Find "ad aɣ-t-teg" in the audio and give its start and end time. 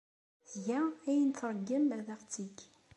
1.97-2.57